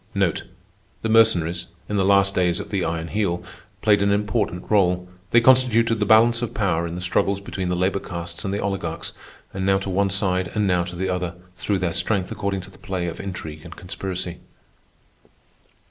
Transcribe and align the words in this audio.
The 0.15 1.09
Mercenaries, 1.09 1.67
in 1.87 1.95
the 1.95 2.03
last 2.03 2.33
days 2.33 2.59
of 2.59 2.69
the 2.71 2.83
Iron 2.83 3.09
Heel, 3.09 3.43
played 3.83 4.01
an 4.01 4.09
important 4.09 4.67
rôle. 4.67 5.05
They 5.29 5.41
constituted 5.41 5.99
the 5.99 6.07
balance 6.07 6.41
of 6.41 6.55
power 6.55 6.87
in 6.87 6.95
the 6.95 7.01
struggles 7.01 7.39
between 7.39 7.69
the 7.69 7.75
labor 7.75 7.99
castes 7.99 8.43
and 8.43 8.51
the 8.51 8.57
oligarchs, 8.63 9.13
and 9.53 9.63
now 9.63 9.77
to 9.77 9.91
one 9.91 10.09
side 10.09 10.47
and 10.55 10.65
now 10.65 10.83
to 10.85 10.95
the 10.95 11.09
other, 11.11 11.35
threw 11.59 11.77
their 11.77 11.93
strength 11.93 12.31
according 12.31 12.61
to 12.61 12.71
the 12.71 12.79
play 12.79 13.05
of 13.05 13.19
intrigue 13.19 13.61
and 13.63 13.75
conspiracy. 13.75 14.39